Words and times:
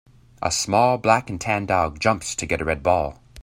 A 0.41 0.49
small 0.49 0.97
black 0.97 1.29
and 1.29 1.39
tan 1.39 1.67
dog 1.67 1.99
jumps 1.99 2.33
to 2.33 2.47
get 2.47 2.59
a 2.59 2.65
red 2.65 2.81
ball. 2.81 3.19